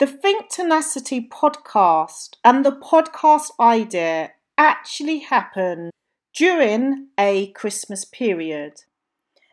[0.00, 5.90] The Think Tenacity podcast and the podcast idea actually happened
[6.34, 8.84] during a Christmas period.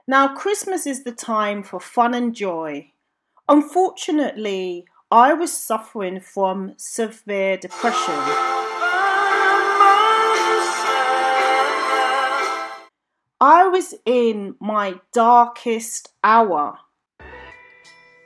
[0.07, 2.91] Now, Christmas is the time for fun and joy.
[3.49, 8.15] Unfortunately, I was suffering from severe depression.
[13.41, 16.79] I was in my darkest hour.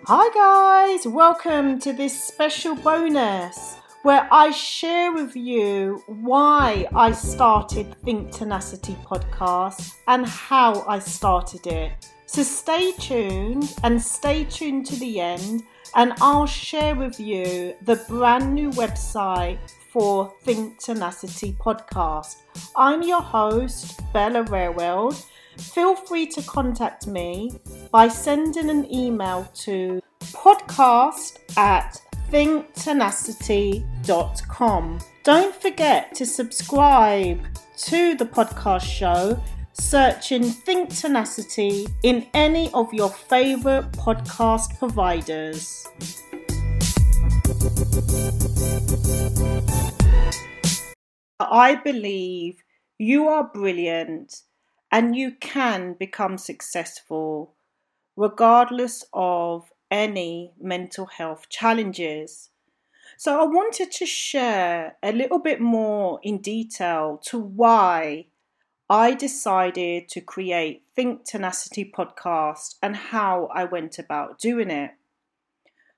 [0.05, 7.95] Hi, guys, welcome to this special bonus where I share with you why I started
[8.03, 11.91] Think Tenacity podcast and how I started it.
[12.25, 15.61] So stay tuned and stay tuned to the end,
[15.95, 19.59] and I'll share with you the brand new website
[19.93, 22.37] for Think Tenacity podcast.
[22.75, 25.23] I'm your host, Bella Rareweld
[25.57, 27.51] feel free to contact me
[27.91, 31.99] by sending an email to podcast at
[32.29, 34.99] thinktenacity.com.
[35.23, 37.41] Don't forget to subscribe
[37.77, 39.37] to the podcast show
[39.73, 45.85] searching Think Tenacity in any of your favorite podcast providers.
[51.39, 52.63] I believe
[52.97, 54.43] you are brilliant
[54.91, 57.55] and you can become successful
[58.15, 62.49] regardless of any mental health challenges.
[63.17, 68.27] So, I wanted to share a little bit more in detail to why
[68.89, 74.91] I decided to create Think Tenacity podcast and how I went about doing it.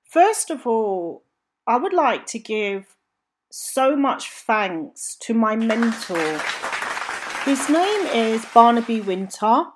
[0.04, 1.24] First of all,
[1.66, 2.96] I would like to give
[3.50, 6.40] so much thanks to my mentor
[7.44, 9.66] his name is Barnaby Winter,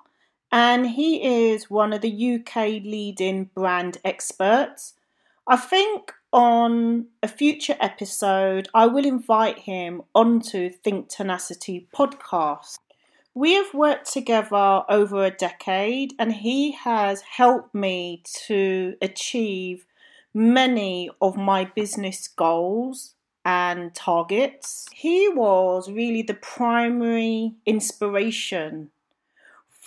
[0.51, 4.93] and he is one of the UK leading brand experts.
[5.47, 12.77] I think on a future episode, I will invite him onto Think Tenacity podcast.
[13.33, 19.85] We have worked together over a decade, and he has helped me to achieve
[20.33, 23.15] many of my business goals
[23.45, 24.87] and targets.
[24.93, 28.91] He was really the primary inspiration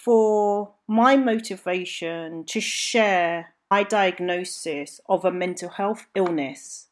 [0.04, 6.88] for my motivation to share my diagnosis of a mental health illness.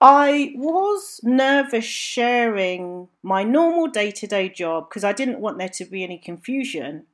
[0.00, 5.68] I was nervous sharing my normal day to day job because I didn't want there
[5.68, 7.04] to be any confusion.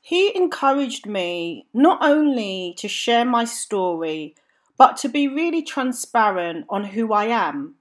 [0.00, 4.34] He encouraged me not only to share my story,
[4.78, 7.74] but to be really transparent on who I am.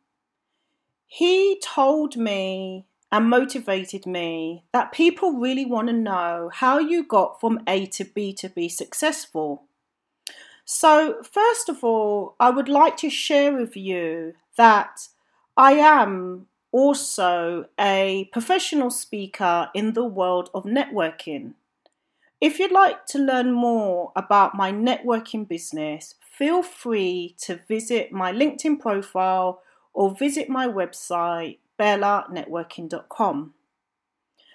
[1.05, 7.39] He told me and motivated me that people really want to know how you got
[7.39, 9.63] from A to B to be successful.
[10.65, 15.07] So, first of all, I would like to share with you that
[15.55, 21.53] I am also a professional speaker in the world of networking.
[22.39, 28.31] If you'd like to learn more about my networking business, feel free to visit my
[28.31, 29.61] LinkedIn profile
[29.93, 33.53] or visit my website, bellanetworking.com.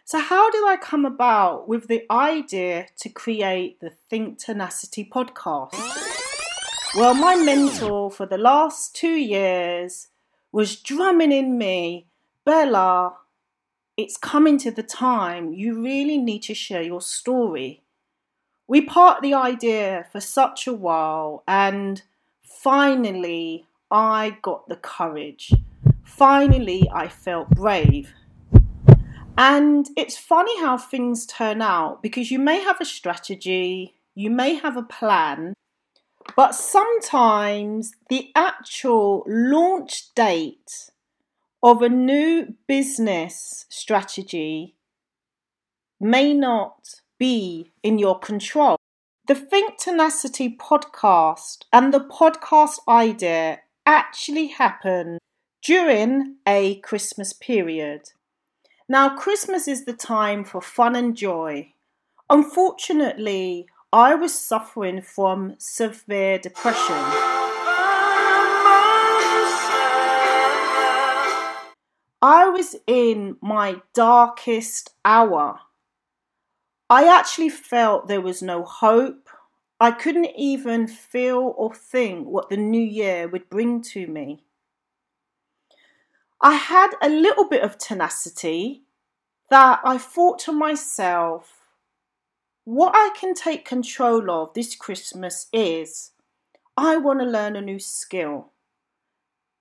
[0.05, 5.75] So, how did I come about with the idea to create the Think Tenacity podcast?
[6.95, 10.09] Well, my mentor for the last two years
[10.51, 12.07] was drumming in me,
[12.45, 13.15] Bella,
[13.97, 17.83] it's coming to the time you really need to share your story.
[18.67, 22.03] We parked the idea for such a while, and
[22.43, 25.53] finally, I got the courage.
[26.17, 28.13] Finally, I felt brave.
[29.39, 34.55] And it's funny how things turn out because you may have a strategy, you may
[34.55, 35.55] have a plan,
[36.37, 40.91] but sometimes the actual launch date
[41.63, 44.77] of a new business strategy
[45.99, 48.77] may not be in your control.
[49.29, 55.19] The Think Tenacity podcast and the podcast idea actually happened
[55.63, 58.11] during a Christmas period.
[58.89, 61.73] Now, Christmas is the time for fun and joy.
[62.29, 66.97] Unfortunately, I was suffering from severe depression.
[72.25, 75.61] I was in my darkest hour.
[76.89, 79.29] I actually felt there was no hope.
[79.81, 84.45] I couldn't even feel or think what the new year would bring to me.
[86.45, 88.83] I had a little bit of tenacity
[89.49, 91.61] that I thought to myself,
[92.65, 96.11] what I can take control of this Christmas is
[96.77, 98.51] I want to learn a new skill.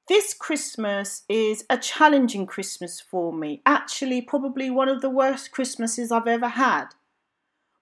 [0.07, 3.61] This Christmas is a challenging Christmas for me.
[3.63, 6.87] Actually, probably one of the worst Christmases I've ever had.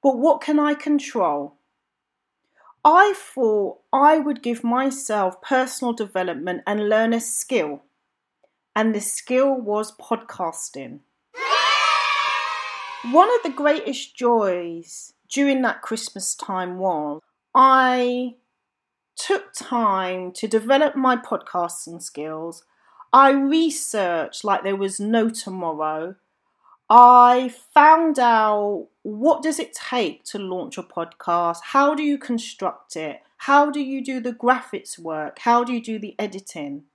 [0.03, 1.55] But what can I control?
[2.83, 7.83] I thought I would give myself personal development and learn a skill.
[8.79, 10.99] And the skill was podcasting.
[13.11, 17.19] One of the greatest joys during that Christmas time was
[17.53, 18.35] I
[19.17, 22.63] took time to develop my podcasting skills.
[23.11, 26.15] I researched like there was no tomorrow.
[26.89, 31.57] I found out what does it take to launch a podcast?
[31.63, 33.19] How do you construct it?
[33.39, 35.39] How do you do the graphics work?
[35.39, 36.85] How do you do the editing?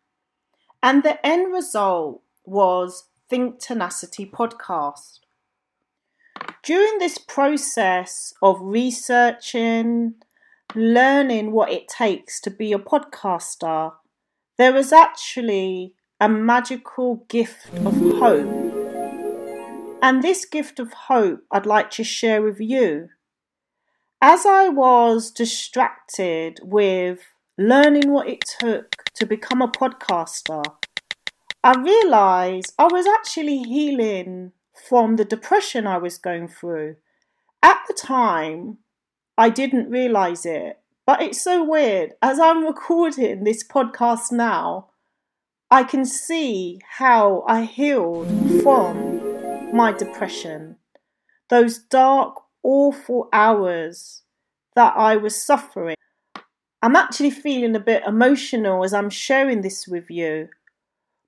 [0.85, 5.21] And the end result was Think Tenacity podcast.
[6.63, 10.17] During this process of researching,
[10.75, 13.93] learning what it takes to be a podcaster,
[14.59, 18.47] there was actually a magical gift of hope.
[20.03, 23.09] And this gift of hope I'd like to share with you.
[24.21, 27.21] As I was distracted with
[27.57, 30.65] learning what it took to become a podcaster,
[31.63, 34.53] I realized I was actually healing
[34.89, 36.97] from the depression I was going through.
[37.63, 38.79] At the time,
[39.39, 40.81] I didn't realize it.
[41.07, 42.15] But it's so weird.
[42.23, 44.89] As I'm recording this podcast now,
[45.71, 48.27] I can see how I healed
[48.63, 50.77] from my depression.
[51.51, 54.23] Those dark, awful hours
[54.75, 55.97] that I was suffering.
[56.85, 60.51] I'm actually feeling a bit emotional as I'm sharing this with you.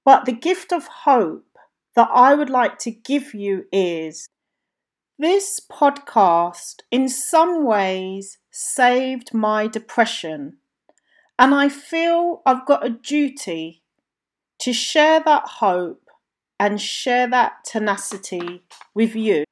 [0.05, 1.57] But the gift of hope
[1.95, 4.29] that I would like to give you is
[5.19, 10.59] this podcast, in some ways, saved my depression,
[11.39, 13.83] and I feel I've got a duty
[14.59, 16.11] to share that hope
[16.61, 18.63] and share that tenacity
[18.95, 19.45] with you.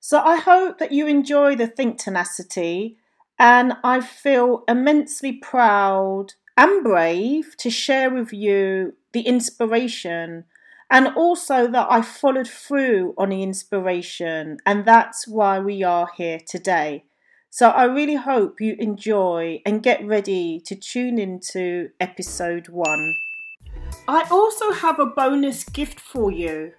[0.00, 2.98] So I hope that you enjoy the Think Tenacity,
[3.38, 10.44] and I feel immensely proud and brave to share with you the inspiration
[10.90, 16.38] and also that I followed through on the inspiration, and that's why we are here
[16.46, 17.04] today.
[17.50, 23.16] So I really hope you enjoy and get ready to tune into episode one.
[24.06, 26.72] I also have a bonus gift for you.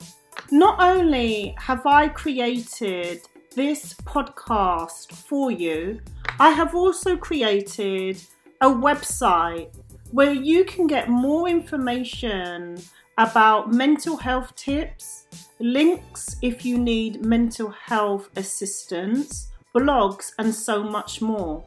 [0.52, 3.22] Not only have I created
[3.58, 6.00] this podcast for you,
[6.40, 8.22] I have also created
[8.62, 9.76] a website
[10.12, 12.78] where you can get more information
[13.18, 15.26] about mental health tips,
[15.60, 21.66] links if you need mental health assistance, blogs, and so much more.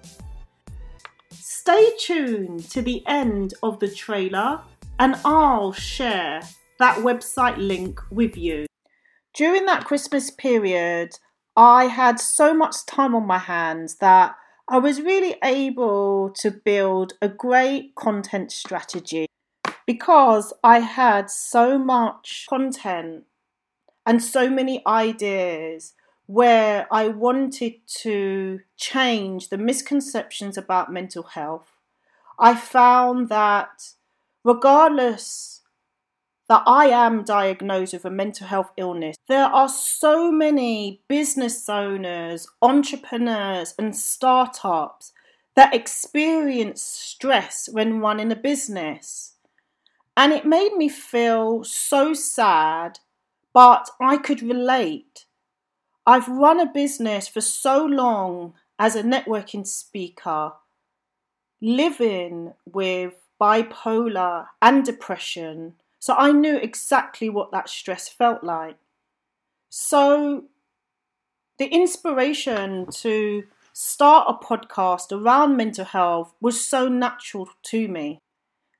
[1.32, 4.60] Stay tuned to the end of the trailer
[5.00, 6.40] and I'll share
[6.78, 8.66] that website link with you.
[9.34, 11.18] During that Christmas period,
[11.62, 14.34] I had so much time on my hands that
[14.66, 19.26] I was really able to build a great content strategy
[19.86, 23.24] because I had so much content
[24.06, 25.92] and so many ideas
[26.24, 27.74] where I wanted
[28.04, 31.76] to change the misconceptions about mental health.
[32.38, 33.90] I found that
[34.44, 35.59] regardless
[36.50, 42.48] that I am diagnosed with a mental health illness, there are so many business owners,
[42.60, 45.12] entrepreneurs, and startups
[45.54, 49.34] that experience stress when running a business.
[50.16, 52.98] And it made me feel so sad,
[53.52, 55.26] but I could relate.
[56.04, 60.54] I've run a business for so long as a networking speaker,
[61.60, 68.76] living with bipolar and depression, so I knew exactly what that stress felt like.
[69.68, 70.44] So,
[71.58, 78.18] the inspiration to start a podcast around mental health was so natural to me.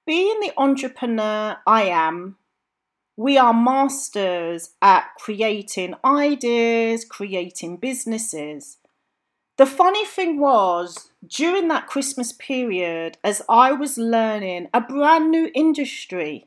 [0.07, 2.37] Being the entrepreneur I am,
[3.17, 8.79] we are masters at creating ideas, creating businesses.
[9.59, 15.51] The funny thing was, during that Christmas period, as I was learning a brand new
[15.55, 16.47] industry,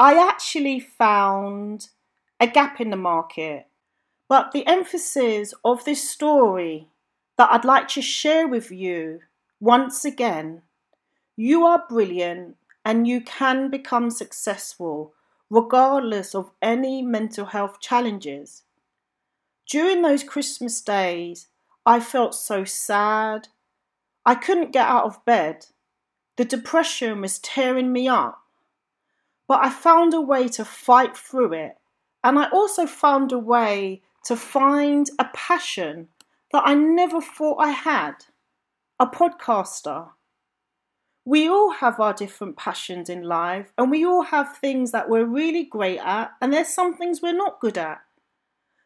[0.00, 1.90] I actually found
[2.40, 3.66] a gap in the market.
[4.28, 6.88] But the emphasis of this story
[7.36, 9.20] that I'd like to share with you
[9.60, 10.62] once again
[11.36, 15.12] you are brilliant and you can become successful
[15.50, 18.62] regardless of any mental health challenges.
[19.66, 21.48] During those Christmas days,
[21.84, 23.48] I felt so sad.
[24.24, 25.66] I couldn't get out of bed.
[26.36, 28.39] The depression was tearing me up.
[29.50, 31.76] But I found a way to fight through it.
[32.22, 36.06] And I also found a way to find a passion
[36.52, 38.26] that I never thought I had
[39.00, 40.10] a podcaster.
[41.24, 45.24] We all have our different passions in life, and we all have things that we're
[45.24, 48.02] really great at, and there's some things we're not good at.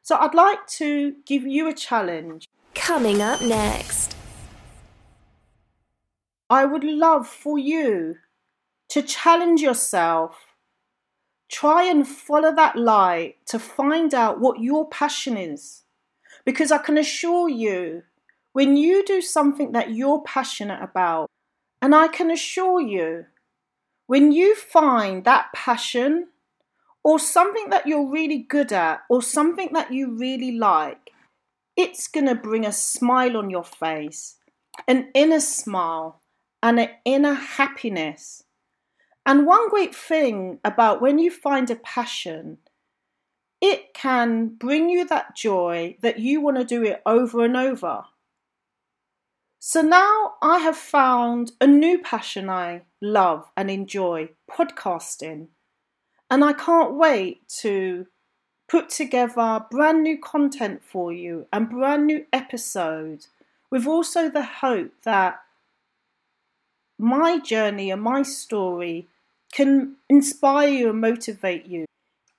[0.01, 2.49] So I'd like to give you a challenge.
[2.75, 4.17] Coming up next.
[6.49, 8.17] I would love for you
[8.89, 10.44] to challenge yourself.
[11.51, 15.83] Try and follow that light to find out what your passion is.
[16.45, 18.03] Because I can assure you,
[18.53, 21.31] when you do something that you're passionate about,
[21.83, 23.27] and I can assure you,
[24.07, 26.29] when you find that passion
[27.03, 31.11] or something that you're really good at or something that you really like,
[31.77, 34.37] it's going to bring a smile on your face,
[34.87, 36.21] an inner smile,
[36.63, 38.44] and an inner happiness.
[39.27, 42.59] And one great thing about when you find a passion,
[43.61, 48.05] it can bring you that joy that you want to do it over and over.
[49.59, 55.49] So now I have found a new passion I love and enjoy podcasting.
[56.31, 58.07] And I can't wait to
[58.69, 63.29] put together brand new content for you and brand new episodes
[63.71, 65.41] with also the hope that
[66.99, 69.09] my journey and my story
[69.55, 71.87] can inspire you and motivate you.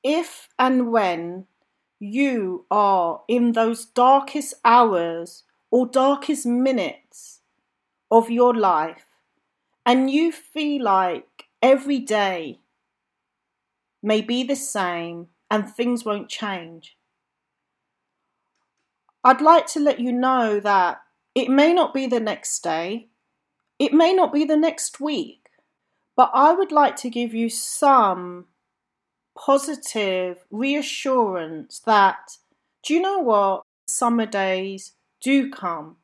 [0.03, 1.45] If and when
[1.97, 7.39] you are in those darkest hours or darkest minutes
[8.11, 9.05] of your life
[9.85, 12.59] and you feel like every day
[14.03, 16.97] may be the same and things won't change,
[19.23, 21.01] I'd like to let you know that
[21.33, 23.07] it may not be the next day,
[23.79, 25.44] it may not be the next week,
[26.15, 28.45] but I would like to give you some
[29.37, 32.37] positive reassurance that,
[32.83, 33.63] do you know what?
[33.87, 35.97] Summer days do come.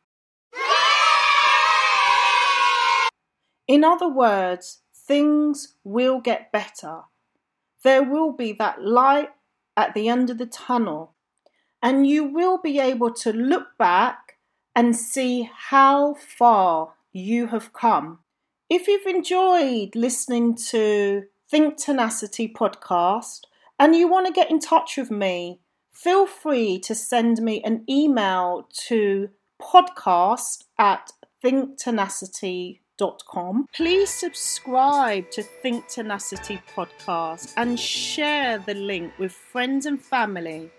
[3.68, 7.02] In other words, things will get better.
[7.84, 9.30] There will be that light
[9.78, 11.14] at the end of the tunnel,
[11.82, 14.38] and you will be able to look back
[14.76, 18.20] and see how far you have come.
[18.74, 23.42] If you've enjoyed listening to Think Tenacity podcast
[23.78, 25.60] and you want to get in touch with me,
[25.92, 29.28] feel free to send me an email to
[29.62, 31.12] podcast at
[31.44, 33.66] thinktenacity.com.
[33.76, 40.72] Please subscribe to Think Tenacity podcast and share the link with friends and family.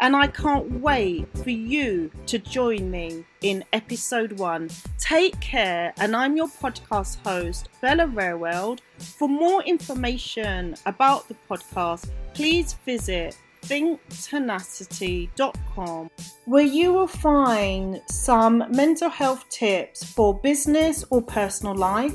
[0.00, 4.70] And I can't wait for you to join me in episode one.
[4.98, 8.78] Take care, and I'm your podcast host, Bella Rareweld.
[8.98, 16.10] For more information about the podcast, please visit thinktenacity.com
[16.44, 22.14] where you will find some mental health tips for business or personal life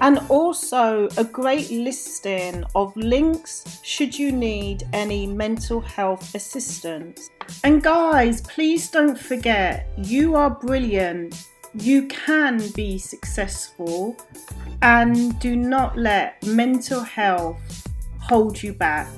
[0.00, 7.30] and also a great listing of links should you need any mental health assistance.
[7.62, 11.46] And guys, please don't forget you are brilliant.
[11.74, 14.16] You can be successful
[14.82, 17.88] and do not let mental health
[18.20, 19.08] hold you back.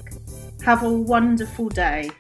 [0.63, 2.11] Have a wonderful day.